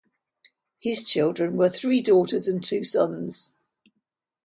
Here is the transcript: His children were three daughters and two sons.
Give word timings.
His 0.79 1.03
children 1.03 1.57
were 1.57 1.69
three 1.69 2.01
daughters 2.01 2.47
and 2.47 2.63
two 2.63 2.83
sons. 2.83 3.53